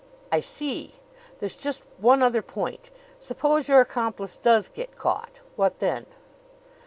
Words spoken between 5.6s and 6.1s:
then?"